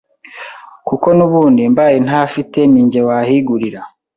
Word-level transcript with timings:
kuko 0.87 1.07
n’ubundi 1.17 1.61
mbaye 1.73 1.97
ntahafite 2.05 2.59
ninjye 2.71 2.99
wahigurira 3.07 3.79